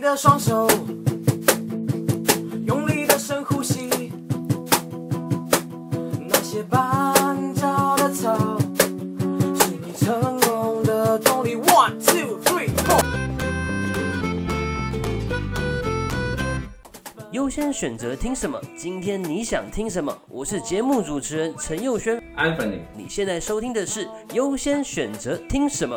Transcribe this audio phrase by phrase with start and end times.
[0.00, 0.66] 你的双手，
[2.64, 4.10] 用力的深呼吸。
[6.26, 11.54] 那些绊脚的草，是你成功的动力。
[11.56, 13.04] One, two, three, four。
[17.32, 18.58] 优先选择听什么？
[18.78, 20.16] 今天你想听什么？
[20.30, 22.18] 我是节目主持人陈佑轩。
[22.38, 25.94] Anthony，你现在收听的是优先选择听什么？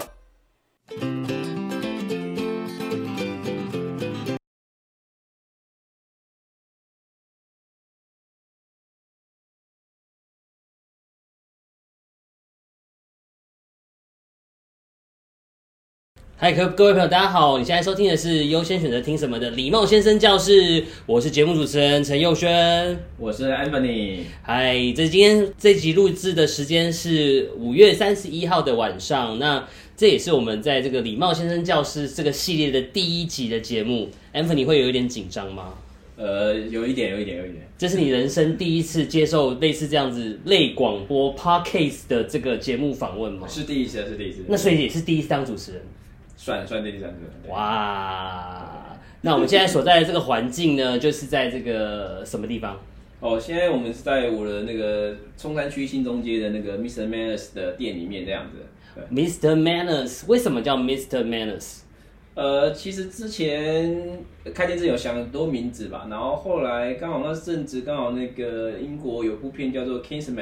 [16.43, 17.57] 嗨，各各位朋友，大家好！
[17.57, 22.99] 你现在收听的是优先选择听什么的礼貌先生教室，我是节目主持人陈佑轩。
[23.17, 24.23] 我是 Anthony。
[24.41, 34.09] 嗨，这今天这集录制的时间是五月三十一号的晚上，那这也是我们在这个礼貌先生教室这个系列的第一集的节目。
[34.33, 35.75] Anthony 会有一点紧张吗？
[36.17, 37.66] 呃，有一点，有一点，有一点。
[37.78, 43.47] 这是你人生第一次接受类似这样子类广播 podcast 的这个节目访问吗？
[43.47, 44.44] 是第一次，是第一次。
[44.50, 45.81] 那所以也是第一次当主持人。
[46.36, 47.16] 算算第三次。
[47.44, 52.80] 对哇，那我们现在所在的这个环境呢，就是在这个什么地方？
[53.20, 57.08] 哦，现在我们是在我的那个中山区新中街的那个 Mr.
[57.08, 58.58] Manners 的店里面这样子。
[58.94, 59.25] 对。
[59.25, 59.56] Mr.
[59.56, 61.23] Manners，为什么叫 Mr.
[61.23, 61.80] Manners？
[62.36, 64.20] 呃，其实之前
[64.53, 70.34] 开店之前有想很多名字吧，然后后来刚好那阵子刚好那个英国有部片叫做《Kingsman》，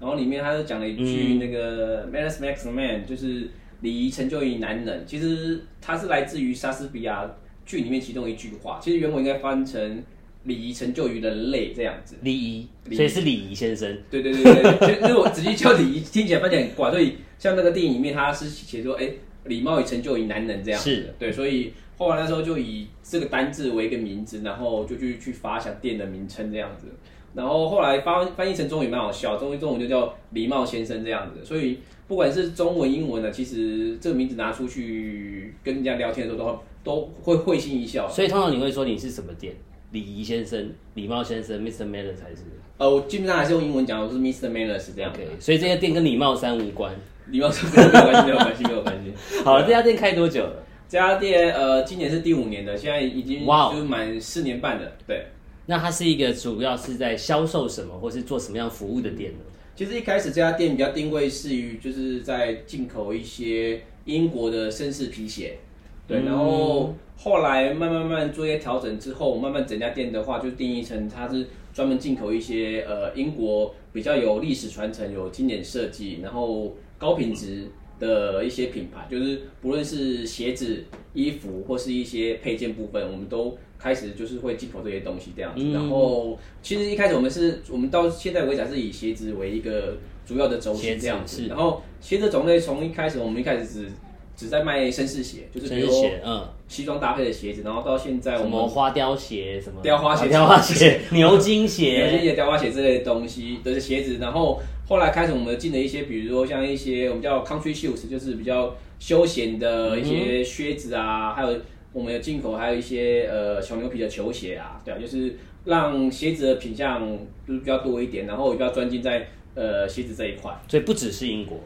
[0.00, 3.50] 然后里面他就讲了一句那个 “manners makes man”，就是
[3.84, 5.04] 礼仪成就于男人。
[5.06, 7.30] 其实它是来自于莎士比亚
[7.66, 10.02] 剧里面其中一句话，其实原文应该翻成
[10.44, 12.16] “礼仪成就于人类”这样子。
[12.22, 13.96] 礼仪，所以是礼仪先生。
[14.10, 19.08] 对对对对对，就就是我直接叫礼仪，听起来发现很怪，所以像那个电影里面，他是写说，哎，
[19.44, 26.86] 礼貌与成就于男人这样子是对，所以后来那时候就以这个单字为一个名字，然后就去去发想店的名称这样子，
[27.34, 38.08] 然后后来翻翻译成中文也蛮好笑，中文中文就叫礼貌先生这样子，所以不管是中文英文的，其实这个名字拿出去跟人家聊天的时候，都都会会心一笑。
[38.08, 39.54] 所以通常你会说你是什么店？
[39.90, 41.84] 礼仪先生、礼貌先生、Mr.
[41.84, 42.42] Manners 还是
[42.78, 44.50] 呃，我基本上还是用英文讲，我是 Mr.
[44.50, 45.30] Manners 这样子 OK？。
[45.38, 46.92] 所以这家店跟礼貌三无关。
[47.28, 49.12] 礼貌三没有关系，没有关系，没有关系。
[49.44, 50.62] 好了，这家店开多久了？
[50.88, 54.92] 这家店呃，今年是第五年的，现在已经就是满四年半了。
[55.06, 55.26] 对，
[55.66, 59.38] 那它是一个主要是在销售什么，或是做什么样服务的店呢？
[59.74, 65.58] 其实一开始这家店比较定位是于就是在进口一些英国的绅士皮鞋，
[66.06, 77.68] 对，嗯然后后来慢慢慢慢做一些调整之后，慢慢整家店的话就定义成它是专门进口一些呃英国比较有历史传承、有经典设计，然后高品质。
[78.00, 85.62] 的一些品牌，就是不论是鞋子、衣服或是一些配件部分，我们都开始就是会进口这些东西这样子。
[85.62, 85.72] 嗯。
[85.74, 91.46] 然后其实一开始我们是我们到现在为止还是以鞋子为一个主要的轴鞋子心这样子。
[91.48, 93.88] 然后鞋子种类从一开始我们一开始只
[94.34, 111.56] 只在卖绅士鞋，就是比如绅士鞋，嗯，西装搭配的鞋子，然后到现在我什们么花雕鞋，什么雕花鞋雕花鞋、 牛津鞋、牛津鞋，雕花鞋之类的东西的鞋子，然后后来开始我们进了一些，比如说像一些我们叫 country shoes，就是比较休闲的一些靴子啊，还有
[111.94, 115.34] 我们有进口还有一些呃小牛皮的球鞋啊，对啊，就是
[115.64, 117.00] 让鞋子的品相
[117.48, 120.52] 就是比较多一点，然后也比较专精在呃鞋子这一块。
[120.68, 121.56] 所以不只是英国，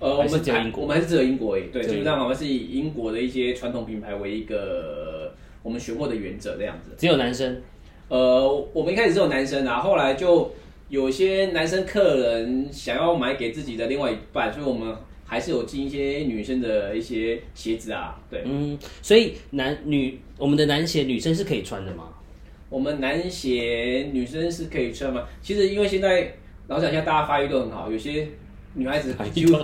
[0.00, 6.90] 呃，我们只有英国我们还是只有英国而已，对，基本上我们是以英国的一些传统品牌为一个我们选货的原则这样子。
[6.96, 7.60] 只有男生。
[8.08, 10.50] 呃，我们一开始只有男生啊，后来就
[10.88, 14.96] 有些男生客人想要买给自己的另外一半，所以我们
[15.28, 18.18] 还是有进一些女生的一些鞋子啊。
[18.28, 22.08] 对，嗯，所以男女我们的男鞋女生是可以穿的吗？
[22.70, 25.22] 我们男鞋女生是可以穿吗？
[25.40, 26.34] 其实因为现在
[26.66, 28.26] 老实讲，现在大家发育都很好，有些
[28.74, 29.58] 女孩子几乎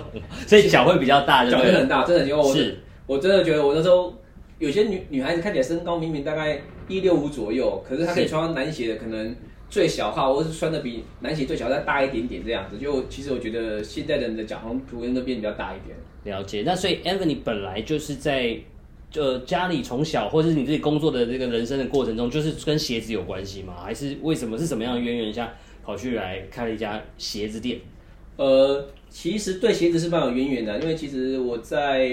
[0.47, 1.87] 所以脚会比较大，脚会很？
[1.87, 4.11] 大，真的，因为我是我真的觉得我那时候
[4.57, 9.35] 有些女女孩子看起来身高明明大概一六五左右，可是她可以是穿男鞋的，可能
[9.75, 12.77] 最小号或是穿的比男鞋最小再大一点点这样子。
[12.77, 15.97] 就其实我觉得现在人的脚好像图跟都变比较大一点。
[16.23, 16.63] 了解。
[16.65, 18.57] 那所以 Anthony 本来就是在
[19.15, 23.75] 呃家里从小，或者是你自己工作的这个人生的过程中，就是跟鞋子有关系吗？
[23.83, 27.77] 还是为什么是什么样的渊源下跑去来开了一家鞋子店？
[28.37, 32.09] 呃，其实对鞋子是蛮有渊源的，因为其实我在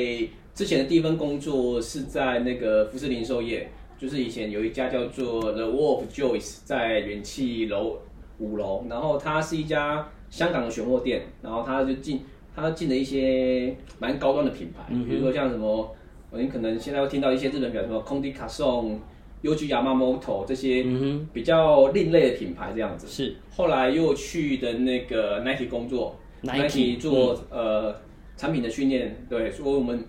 [0.52, 3.70] 之前的第一份工作是在那个服饰零售业，
[4.02, 8.00] 就是以前有一家叫做 The Wall of Joyce，在元气楼
[8.40, 12.22] 五楼，然后它是一家香港的选货店，然后它就进
[12.52, 15.94] 它进了一些蛮高端的品牌，比如说像什么
[16.32, 18.98] 你可能现在会听到一些日本品牌，什么空地卡颂、
[19.44, 23.06] Yoji Yamamoto 这些嗯比较另类的品牌这样，子。
[23.06, 23.36] 是。
[23.54, 27.94] 后来又去的那个 Nike 工作 Nike，做、呃
[28.36, 30.04] 产品的训练，对，所以我们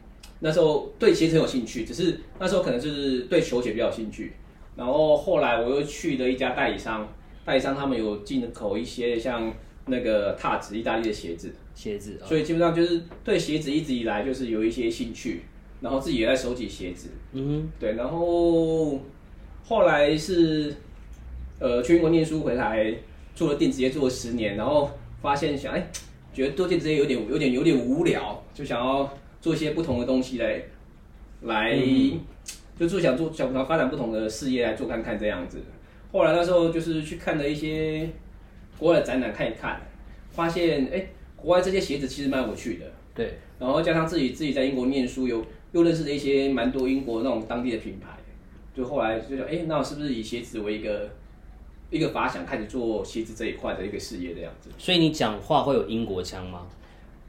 [0.46, 4.34] 那时候对鞋子很有兴趣，只是那时候可能就是对球鞋比较有兴趣。
[4.76, 7.08] 然后后来我又去了一家代理商，
[7.46, 9.54] 代理商他们有进口一些像
[9.86, 15.44] 那个踏子意大利的鞋子，鞋子，哦所以基本上就是对鞋子一直以来就是有一些兴趣，
[15.80, 17.08] 然后自己也在收集鞋子。
[17.32, 19.00] 嗯对，然后
[19.64, 20.76] 后来是
[21.60, 22.94] 呃去英国念书回来，
[23.34, 24.92] 做了电子业做了十年，然后
[25.22, 25.90] 发现想哎，
[26.34, 29.10] 觉得做电子业有点有点有点无聊，就想要
[29.44, 30.64] 做一些不同的东西来
[31.42, 31.78] 来，
[32.80, 35.62] 就做想做想要发展不同的事业来做看看这样子。
[36.14, 38.10] 后来那时候就是去看了一些
[38.80, 39.82] 国外的展览看一看，
[40.32, 41.06] 发现哎，
[41.36, 42.86] 国外这些鞋子其实蛮有趣的。
[43.14, 48.18] 对，然后加上自己自己在英国念书，有又认识了一些蛮多英国那种当地的品牌，
[48.74, 51.10] 就后来就想，哎，那我是不是以鞋子为一个
[51.90, 54.70] 一个发想，开始做鞋子这一块的一个事业这样子？
[54.78, 56.66] 所以你讲话会有英国腔吗？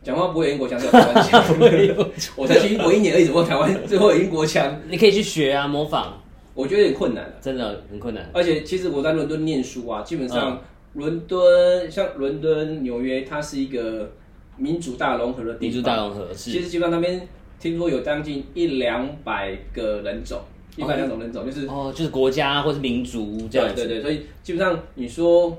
[0.05, 1.43] 讲话不会有英国腔，台湾腔。
[2.37, 4.79] 我才去英国一年而已，怎么台湾最后有英国腔？
[4.91, 6.09] 你可以去学啊，模仿，
[6.53, 7.33] 我觉得有点困难了。
[7.41, 8.29] 真的很困难。
[8.35, 10.63] 而且其实我在伦敦念书啊，基本嗯上
[10.93, 14.13] 伦敦像伦敦、纽约，它是一个
[14.59, 15.61] 民主大融合的地方。
[15.61, 17.27] 民主大融合是其实基本上那边
[17.59, 20.39] 听说有将近一两百个人种，
[20.77, 23.75] 一百两种人种，就是哦，就是国家或是民族这样子。
[23.75, 25.57] 对对对，所以基本上你说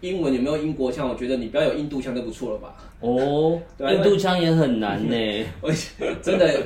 [0.00, 1.08] 英文有没有英国腔？
[1.08, 2.74] 我觉得你不要有印度腔就不错了吧。
[3.00, 5.14] 哦， 对啊印度腔也很难呢。
[5.60, 5.70] 我
[6.22, 6.62] 真的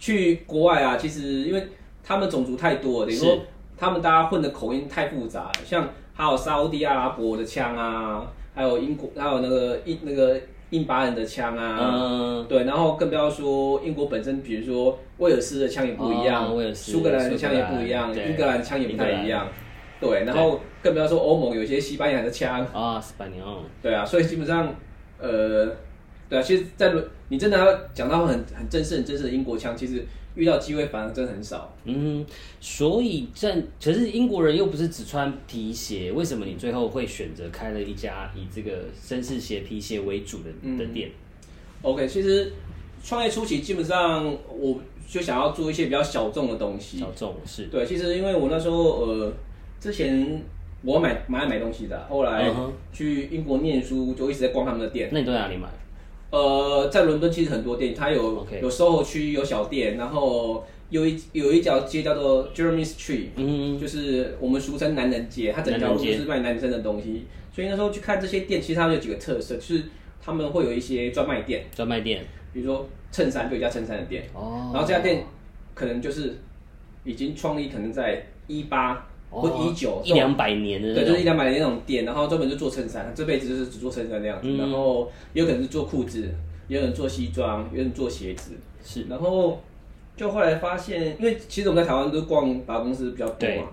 [0.00, 1.66] 去国外啊，其实因为
[2.04, 3.38] 他们种族太多了，等于说
[3.76, 10.38] 他们大家混的口音太复杂了，像还有沙烏地阿拉伯的腔啊，还有英国，还有那个印那个
[10.70, 11.78] 印巴人的腔啊。
[11.80, 19.46] 嗯，对，然后更不要说英国本身，比如说威尔斯的腔也不一样，哦威尔斯苏格兰的腔也不一样，苏格兰英格兰的枪也不太一样。
[20.02, 23.44] 对，然后更不要说欧盟有些西班牙的枪，啊，西班牙，
[23.80, 24.74] 对啊，所以基本上，
[25.18, 25.66] 呃，
[26.28, 30.04] 对啊，其实，在伦你真的要讲到很很正式、很正式的英国枪，其实
[30.34, 31.72] 遇到机会反而真的很少。
[31.84, 32.26] 嗯，
[32.60, 41.10] 所以正可是英国人又不是只穿皮鞋，为什么你最后会选择开了一家以这个绅士鞋、皮鞋为主的嗯的店
[41.82, 42.52] ？OK，其实
[43.04, 46.98] 创业初期基本上我就想要做一些比较小众的东西。
[46.98, 49.32] 小众是对，其实因为我那时候呃，
[49.82, 50.40] 之前
[50.84, 52.48] 我买蛮爱买东西的，后来
[52.92, 55.08] 去英国念书就一直在逛他们的店。
[55.10, 55.68] 那你都在哪里买？
[56.30, 67.24] 呃，在伦敦其实很多店，它有 OK 有 SOHO 区，有小店，然后有一有一条街叫做 Jeremy Street，嗯，就是我们俗称男人街，它整条路是卖男生的东西。
[67.52, 69.82] 所以那时候去看这些店，其实他们有几个特色，就是
[70.22, 72.24] 他们会有一些专卖店，专卖店。
[72.52, 75.24] 比如说衬衫就有一家衬衫的店，哦，然后这家店
[75.74, 76.38] 可能就是
[77.02, 84.46] 已经创立可能在一八或哦一九一两百年的对，就是一，两百年那种店，然后专门就做衬衫，这辈子就是只做衬衫那样子。
[84.46, 84.58] 嗯。
[84.58, 86.28] 然后也有可能是做裤子，
[86.68, 88.52] 也有人做西装，有人做鞋子。
[88.84, 89.06] 是。
[89.08, 89.58] 然后
[90.16, 93.64] 就后来发现，因为其实我们在台湾都逛百货公司比较多嘛，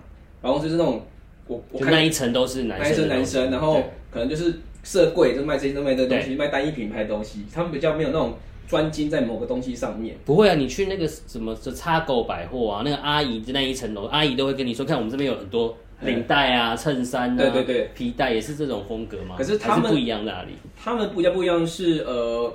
[0.42, 1.02] 百货公司是那种
[1.48, 8.34] 我我看那一层都是男男生男生，然后可能就是设柜就卖这些都卖这个东西，卖单一品牌的东西，他们比较没有那种
[8.70, 10.16] 专精在某个东西上面。
[10.24, 19.36] 不会啊，你去那个什么这叉狗百货啊，那个阿姨的那一层楼，阿姨都会跟你说，看我们这边有很多领带啊、衬衫啊，对对对，皮带也是这种风格嘛？
[19.38, 20.52] 可是他们是不一样哪里？
[20.82, 22.54] 他们不一样不一样是呃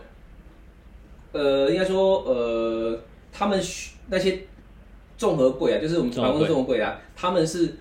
[1.33, 2.97] 呃，应该说呃，
[3.33, 3.61] 他们
[4.09, 4.39] 那些
[5.19, 7.77] 综合柜啊，就是我们办公室综合柜啊，他们是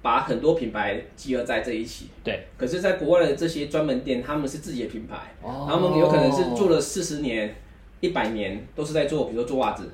[0.00, 2.08] 把很多品牌集合在这一起。
[2.22, 5.66] 对，可是，在国外的这些专门店，他们是自己的品牌，哦。
[5.68, 7.54] 他们有可能是做了四十年、
[8.00, 9.90] 一百年，都是在做，比如说做袜子、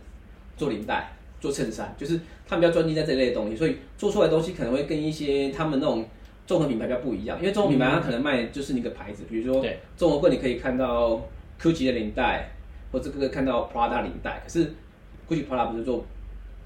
[0.57, 6.05] 做领带、做衬衫，就是他们比较专精在这一类的东西，所以做出来的东西可能会跟一些他们那种
[6.47, 9.79] 综合品牌比较不一样，因为综合品牌它可能卖的就是那个牌子，比如说对。
[9.97, 11.21] 综合柜你可以看到
[11.61, 12.51] GUCCI 的领带，
[12.93, 14.75] 或者这个看到 Prada 领带，可是
[15.29, 16.05] GUCCI Prada 不是做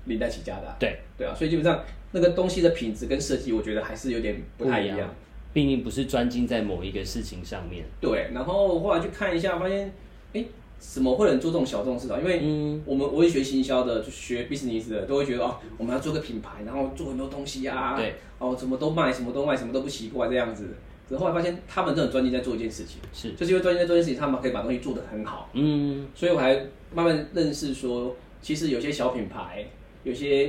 [0.08, 5.08] 领带起家的、啊，对对啊，所以基本上那个东西的品质跟设计，我觉得还是有点不太一样。
[5.52, 7.84] 毕竟不是专精在某一个事情上面。
[8.00, 9.92] 对，然后后来去看一下，发现，
[10.32, 10.44] 哎，
[10.78, 12.18] 怎么会有人做这种小众市场？
[12.20, 20.68] 因为嗯我们我也学行销的，就学 business 的，都会觉得哦，我们要做个品牌，然后做很多东西啊，对，哦，什么都卖，什么都卖，什么都不奇怪这样子。
[21.08, 25.48] 可是后来发现，他们真的很专精在做一件事情，是，就是因为专精在做一件事情，他们可以把东西做得很好。
[25.54, 26.54] 嗯，所以我还
[26.94, 29.66] 慢慢认识说，其实有些小品牌，
[30.08, 30.46] 有些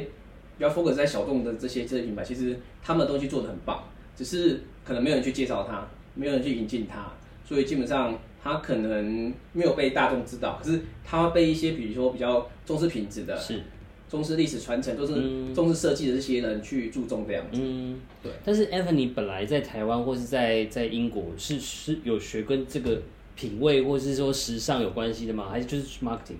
[0.57, 3.83] 比较 focus 在小众的这些这些品牌，其实他们的东西做的很棒，
[4.15, 5.85] 只是可能没有人去介绍它，
[6.15, 7.11] 没有人去引进它，
[7.45, 13.61] 所以基本上它可能没有被大众知道，可是它被一些比如说比较重视品质的、是，
[14.09, 17.59] 重视历史传承、都是、嗯重视设计的这些人去注重这样子。
[17.61, 18.31] 嗯，对。
[18.45, 23.01] 但是 Anthony 本来在台湾或是在在英国是是有学跟这个
[23.35, 25.47] 品味或是说时尚有关系的吗？
[25.49, 26.37] 还是就是 marketing？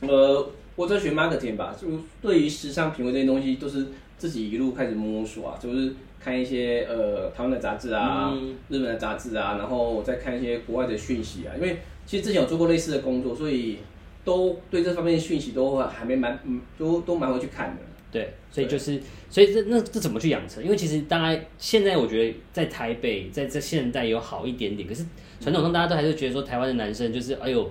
[0.00, 0.48] 呃，
[0.80, 1.86] 我在学 marketing 吧，就
[2.22, 11.52] 对于时尚品味这些东西，都是自己一路开始摸索啊，就是看一些呃台湾的杂志啊、嗯日本的杂志啊，然后再看一些国外的讯息啊。
[11.54, 13.76] 因为其实之前有做过类似的工作，所以
[14.24, 17.82] 都对这方面的讯息都还没蛮嗯，都都蛮会去看的。
[18.10, 20.64] 对，所以就是，所以这那这怎么去养成？
[20.64, 25.04] 因为其实大家现在我觉得在台北，在这现代有好一点点，可是
[25.42, 27.70] 传统上大家都还是觉得说台湾的男生就是哎呦。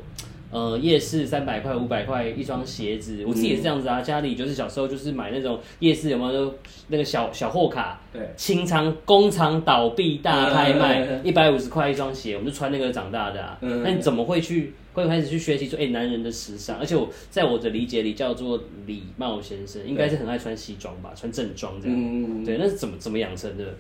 [0.52, 4.02] 呃，夜市三百块、五百块一双鞋子，我自己也是这样子啊。
[4.02, 13.58] 家里就是小时候就是买那种夜市有没有就那个小小货卡，对，清仓工厂倒闭大拍卖嗯，一百五十块一双鞋，我们就穿那个长大的啊。
[13.62, 16.78] 嗯那你怎么会去会开始去学习说，哎、男人的时尚？
[16.78, 21.96] 而且我在我的理解里叫做礼貌先生，应该是很爱穿西装吧，穿正装这样。
[21.96, 23.76] 嗯，对，那是怎么怎么养成的？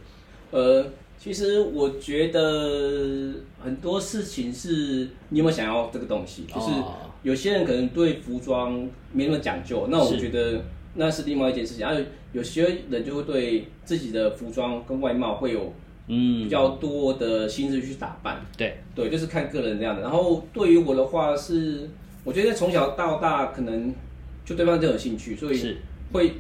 [0.51, 0.85] 呃，
[1.19, 6.93] 其实我觉得很多事情是你有没有想要这个东西，就是哦。
[7.21, 8.71] 有些人可能对服装
[9.11, 11.85] 没那么讲究，那我觉得那是另外一件事情。
[11.85, 15.73] 然后有些人就会对自己的服装跟外貌会有
[16.07, 20.01] 嗯，比较多的心思去打扮，对，对，就是看个人这样的。
[20.01, 21.89] 然后对于我的话是，
[22.23, 23.93] 我觉得从小到大可能
[24.45, 25.77] 就对方就有兴趣，所以是。
[26.13, 26.31] 会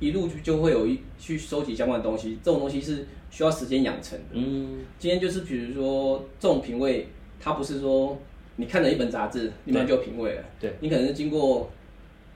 [0.00, 4.24] 一路就就会有一去收集相关的东西，这种东西是需要时间养成的。
[4.34, 7.08] 嗯，今天就是比如说这种品味，
[7.40, 8.16] 它不是说
[8.56, 10.44] 你看了一本杂志，你马上就有品味了。
[10.60, 11.70] 对，你可能是经过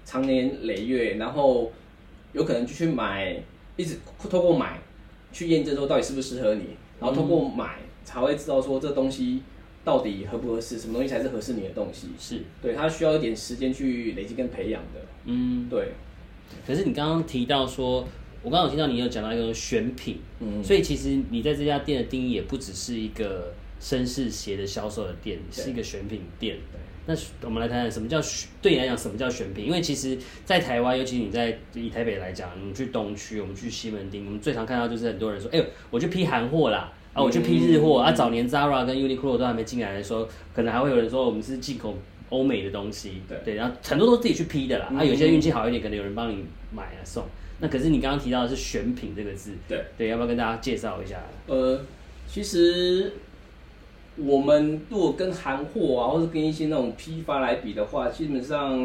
[0.07, 1.71] 长年累月，然后
[2.33, 3.38] 有可能就去买，
[3.76, 3.99] 一直
[4.31, 4.81] 透过买
[5.33, 6.65] 去验证说到底适不适合你，
[6.99, 9.43] 然后透过买才会知道说这东西
[9.85, 12.09] 到底合不合适，什么东西才是合适你的东西。
[12.19, 15.00] 是，对，它需要一点时间去累积跟培养的。
[15.26, 15.69] 嗯。
[15.69, 15.93] 对，
[16.67, 18.07] 可是你刚刚提到说，
[18.43, 26.81] 我刚刚有听到你有讲到一个选品，嗯，所以其实你在这家店的定义也不只是一个绅士鞋的销售的店，是一个选品店对。
[27.09, 27.14] 那
[27.47, 29.64] 我们来谈谈什么叫选对你来讲什么叫选品？
[29.66, 41.97] 因为其实，在台湾，尤其你在以台北来讲，你去东区，我们去西门町，我们最常看到就是很多人说：“哎、呦，我去批韩货啦，啊，我去批日货、啊。”早年 Zara 跟 Uniqlo 都还没进来的时候，可能还会有人说我们是进口
[42.30, 44.87] 欧美的东西，对然后很多都是自己去批的啦。
[44.87, 47.25] 啊，嗯有些运气好一点，可能有人帮你买啊送。
[47.61, 49.83] 那可是你刚刚提到的是选品这个字，对。
[49.97, 51.23] 对，要不要跟大家介绍一下？
[51.47, 51.80] 呃，
[52.28, 53.12] 其实
[54.16, 58.76] 我们如果跟韩货啊，或者跟一些那种批发来比的话，基本上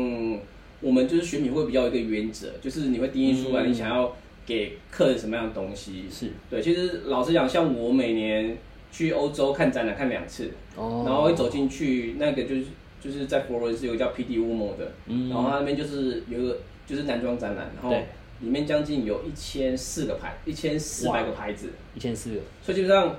[0.80, 6.06] 我们就是选品会比较一个原则，就是你会定义出来嗯你想要给客人什么样的东西。
[6.10, 8.58] 是对，其实老实讲，像我每年
[8.92, 12.64] 去欧洲看展览看两次，哦然后一走进去，那个就是
[13.02, 15.28] 就是在佛罗伦斯有个叫 PD Umo 的，嗯。
[15.30, 18.06] 然后它那边就是有一个就是男装展览，然后对。
[18.42, 21.70] 里面将近有一千四个牌，一千四百个牌子。
[21.94, 23.16] 一千四个，所以基本上，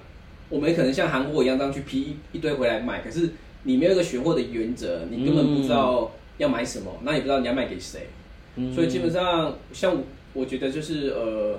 [0.48, 3.30] 我们可能像韩国一样这样去批一一堆回来卖，可是
[3.62, 8.08] 你没有一个选货的原则，你根本不知道要买什么，那也不知道你要卖给谁。
[8.56, 8.74] 嗯。
[8.74, 11.56] 所以基本上，像我我觉得就是呃，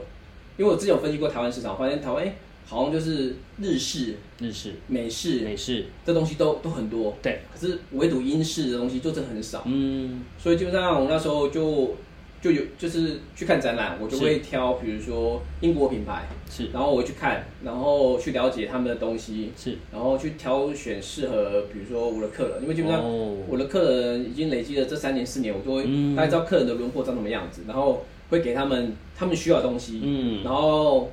[0.57, 9.63] 因为我之前有分析过台湾市场，发现台湾哎、好像就是日式、日式、美式美式，这东西都都很多，对，可是唯独英式的东西就真的很少。
[9.65, 11.95] 嗯，所以基本上我那时候就
[12.41, 14.23] 就有就是去看展览，我就是。
[14.23, 16.67] 会挑比如说英国品牌，是。
[16.73, 23.37] 然后我去看，然后去了解他们的东西，是，然后去挑选适合，比如说我的客人，因为基本上哦。
[23.47, 26.15] 我的客人已经累积了这三年四年，我都会嗯。
[26.15, 31.09] 大概知道客人的轮廓长什么样子，然后会给他们他们需要的东西，嗯，然后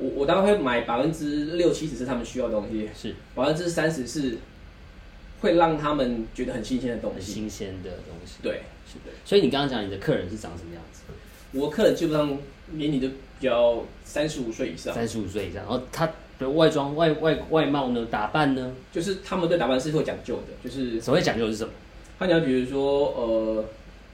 [0.00, 4.38] 我我大概会买百分之六七十是他们需要的东西，是百分之三十是
[5.40, 8.36] 会让他们觉得很新鲜的东很西，新鲜的东西。
[8.42, 9.14] 对，是的。
[9.24, 11.02] 所以你刚刚讲你的客人是长什么样子？
[11.52, 12.38] 我客人基本上
[12.72, 13.14] 年龄都比
[13.46, 21.72] 较三十五岁以上，三十五岁以上，然后他的外装、外外外貌呢，打扮呢，就是他们对打扮是会讲究的，就是所谓讲究是什么？
[22.18, 23.64] 他讲比如说呃，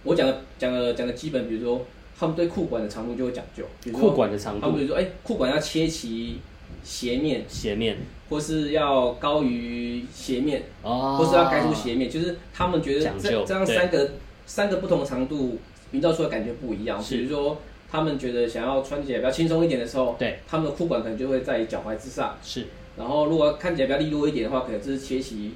[0.05, 1.85] 我讲的讲的讲的基本，比如说
[2.19, 6.39] 他们对裤管的长度就会讲究，比如说裤管的长度、他们比如说哎、裤管要切齐
[6.83, 7.99] 斜面，斜面。
[8.29, 13.77] 或是要高于斜面，哦，或是要盖住斜面，就是他们觉得讲究这这样对。
[13.77, 14.11] 三个
[14.47, 15.59] 三个不同的长度
[15.93, 17.01] 营造出来感觉不一样。
[17.01, 17.19] 是。
[17.19, 17.57] 比如说
[17.89, 22.37] 他们觉得想要穿起来比较轻松一点的时候，对，他们的裤管可能就会在脚踝之上。
[22.43, 22.67] 是。
[22.99, 25.53] 然后如果看起来比较利落一点的话，可能就是切齐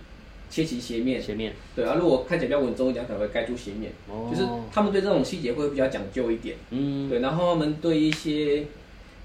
[0.50, 1.23] 切齐斜面。
[1.23, 3.92] 鞋面，对啊，如果看起来比较稳重一点，可能会盖住斜面。
[4.09, 6.57] 哦就是他们对这种细节会比较讲究一点。
[6.71, 8.64] 嗯，对，然后他们对一些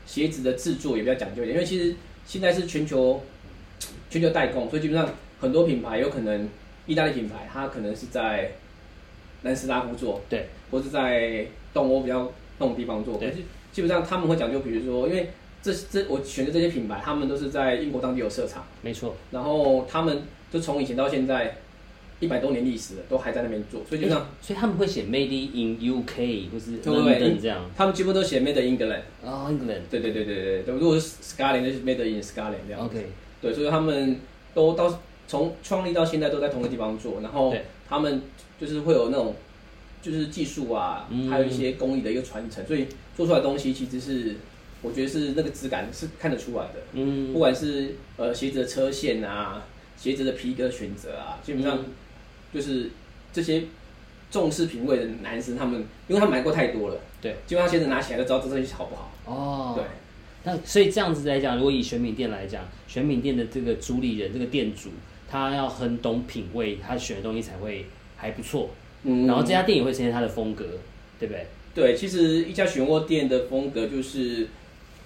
[0.05, 3.21] 鞋子的制作也比较讲究一点，因为其实现在是全球
[4.09, 6.47] 全球代工，所以基本上很多品牌有可能
[6.85, 8.51] 意大利品牌，它可能是在
[9.41, 13.33] 南斯拉夫做，对，或是在东欧比较那种地方做，对
[13.71, 15.29] 基本上他们会讲究，比如说，因为
[15.61, 19.15] 这这我选的这些品牌，他们都是在英国当地有设厂，没错。
[19.31, 21.57] 然后他们就从以前到现在
[22.19, 27.69] 一百多年历史了，都还在那边做，所以基本上所以他们会写 Made in UK 或是对不对 London 这样。
[27.75, 29.01] 他们几乎都写 Made in England。
[29.23, 29.81] 哦，England。
[29.89, 32.85] 对对对对对对，如果是 Scotland 就是 Made in Scotland 这样。
[32.85, 33.05] OK，
[33.41, 34.19] 对，所以他们
[34.53, 38.21] 都到从创立到现在都在同个地方做，然后对他们
[38.61, 39.35] 就是会有那种
[40.01, 42.87] 就是技术啊，嗯还有一些工艺的一个传承，所以
[43.17, 44.35] 做出来的东西其实是
[44.81, 49.65] 我觉得是那个质感是看得出来的，嗯不嗯，管是呃鞋子的车线啊，
[49.97, 51.85] 鞋子的皮革选择啊，基本上嗯
[52.53, 52.89] 就是
[53.33, 53.63] 这些
[54.31, 59.83] 重视品味的男生，他们因为他们买过太多了，对，基本上鞋子拿起来就知道这东西好不好，哦，对。
[60.43, 64.91] 那所以这样子来讲，如果以选品店来讲，选品店的这个主理人、这个店主，
[65.27, 68.69] 他要很懂品味，他选的东西才会还不错。
[69.01, 70.65] 嗯然后这家店也会呈现他的风格，
[71.19, 71.47] 对不对？
[71.73, 74.47] 对，其实一家选货店的风格就是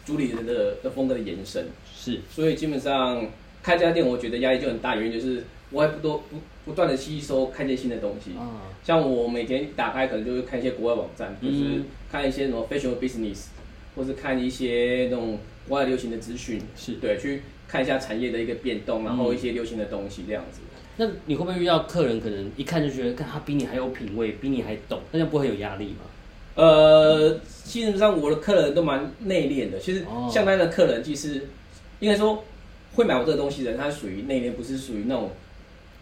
[0.06, 3.26] 主理人的的风格的延伸，是，所以基本上
[3.62, 8.32] 开这家店，我觉得压力就很大，原因就是我还不多不不断的吸收看见新的东西。
[8.38, 13.46] 啊，像我每天打开可能就会看一些国外网站，就是嗯看一些什么 fashion business，
[13.96, 15.38] 或是看一些那种
[15.68, 20.62] 国外流行的资讯，是对，去看一下产业的一个变动，然后一些流行的东西这样子。
[20.98, 26.02] 那你会不会遇到客人可能一看就觉得，看他比你还有品味，比你还懂，那这样不会有压力吗？
[26.56, 29.80] 呃，基本上我的客人都蛮内敛的。
[29.80, 31.48] 其实哦像他的客人，其实
[32.02, 32.44] 应该说
[32.96, 35.30] 会买我这个东西的人，他属于内敛，不是属于那种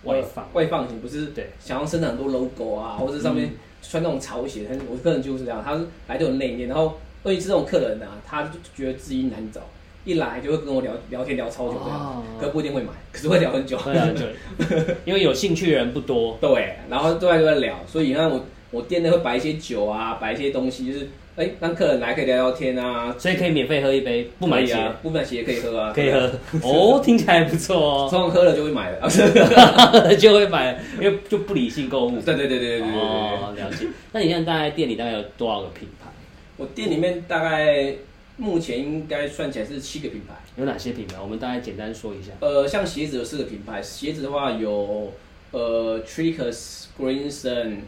[0.03, 3.51] 外放外放型，不是对想要生产很多 logo 啊，或者上面
[3.81, 4.65] 穿那种潮鞋。
[4.67, 9.61] 但是我的客人就是这样，他是来就很内敛，然后尤其是这种客人啊，他就觉得自己难找，
[10.05, 13.77] 一来就会跟我聊聊天聊超久这样，哦可不一定会买，可是会聊很久。
[13.77, 14.25] 会很久，
[15.03, 16.37] 因为有兴趣的人不多。
[16.39, 26.31] 对，然后都在都在聊，所以你看我我店内会摆一些酒啊，摆一些东西，就是哎、让客人来可以聊聊天啊，所以可以免费喝一杯，不买鞋、啊，不买鞋可以喝啊，可以喝。
[26.63, 29.07] 哦，听起来不错哦， 通常喝了就会买了，
[30.17, 32.19] 就会买，因为就不理性购物。
[32.19, 33.85] 对对对对对对哦，了解。
[34.11, 36.09] 那你现在大概店里大概有多少个品牌？
[36.57, 37.93] 我店里面大概
[38.37, 40.33] 目前应该算起来是七个品牌。
[40.55, 41.17] 有哪些品牌？
[41.21, 42.31] 我们大概简单说一下。
[42.39, 45.13] 呃，像鞋子有四个品牌，鞋子的话有
[45.51, 47.81] 呃 Trickers、Greenson、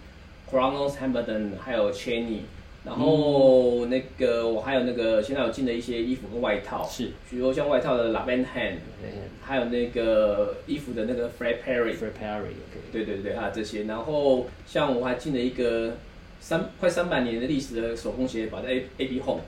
[0.51, 2.41] Chronos、Hamilton，还有 Cheney。
[2.85, 8.77] 然后那个我还有那个现在有进的一些衣服跟外套，是比如说像外套的 La Ben Hand，
[9.41, 12.53] 还有那个衣服的那个 Fred Perry，Fred Perry。
[12.91, 13.83] 对对对，还有这些。
[13.83, 15.97] 然后像我还进了一个
[16.39, 19.41] 三快三百年的历史的手工鞋把，在 A A B Home，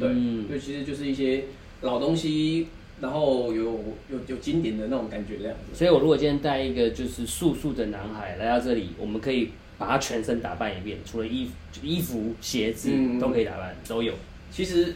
[0.00, 1.44] 对，嗯就其实就是一些
[1.82, 2.66] 老东西，
[3.00, 3.62] 然后有
[4.10, 5.76] 有有经典的那种感觉这样子。
[5.76, 14.12] 所以我如果今天带一个就是素素的男孩来到这里，我们可以把他全身打扮一遍，除了衣服、衣服、鞋子、嗯都可以打扮，都有。
[14.50, 14.94] 其实，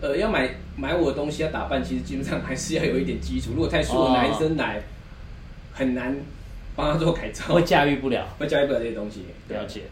[0.00, 3.52] 呃，要买买我的东西要打扮，其实基本上还是要有一点基础。
[3.54, 4.82] 如果太素的哦男生来，
[5.72, 6.14] 很难
[6.76, 8.26] 帮他做改造会，驾驭不了。
[8.38, 9.22] 会驾驭不了这些东西。
[9.48, 9.82] 了解。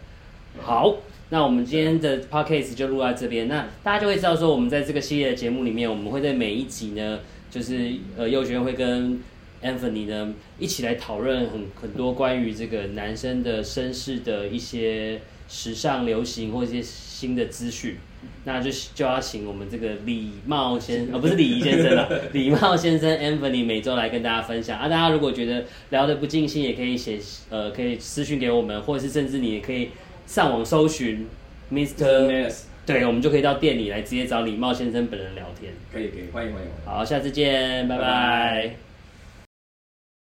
[0.61, 0.97] 好，
[1.31, 3.49] 那我们今天的 podcast 就录到这边。
[3.49, 9.21] 那大家就会知道说，我们在这个系列的节目里面，我们会在每一集呢，就是呃，幼学院会跟
[9.63, 17.97] Anthony 呢一起来讨论很很多关于这个男生的绅士的一些时尚流行或一些新的资讯。
[18.45, 24.89] 那就就要请我们这个礼貌先，呃， 不是礼仪先生了， 礼貌先生 Anthony 每周来跟大家分享啊。
[24.89, 27.19] 大家如果觉得聊得不尽兴，也可以写
[27.49, 29.89] 呃，可以私讯给我们，或者是甚至你也可以
[30.27, 31.27] 上网搜寻
[31.73, 32.27] Mr.
[32.29, 35.73] Manners 对，我们就可以到店里来直接找礼貌先生本人聊天。
[35.91, 36.85] 可以可以，欢迎欢迎欢迎。
[36.85, 38.90] 好，下次见，拜拜拜拜